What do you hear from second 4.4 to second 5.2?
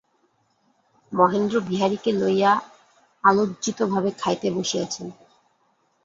বসিয়াছেন।